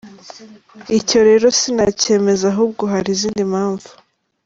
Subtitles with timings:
[0.99, 3.91] Icyo rero sinacyemeza ahubwo hari izindi mpamvu.